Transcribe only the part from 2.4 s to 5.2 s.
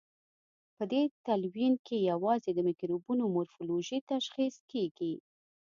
د مکروبونو مورفولوژي تشخیص کیږي.